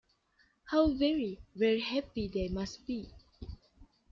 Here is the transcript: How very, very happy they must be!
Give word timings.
How 0.71 0.87
very, 0.93 1.41
very 1.53 1.79
happy 1.79 2.27
they 2.27 2.47
must 2.49 2.87
be! 2.87 3.13